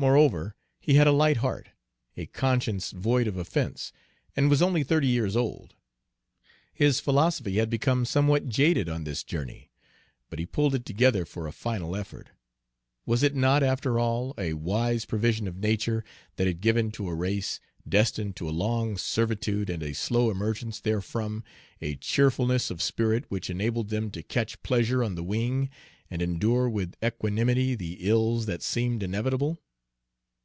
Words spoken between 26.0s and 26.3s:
and